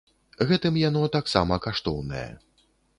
[0.51, 2.29] Гэтым яно таксама каштоўнае.